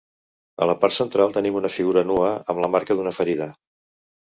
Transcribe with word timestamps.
A 0.65 0.67
la 0.69 0.75
part 0.83 0.95
central 0.95 1.35
tenim 1.35 1.59
una 1.61 1.71
figura 1.75 2.05
nua 2.13 2.33
amb 2.55 2.65
la 2.65 2.73
marca 2.79 2.99
d'una 3.01 3.17
ferida. 3.21 3.53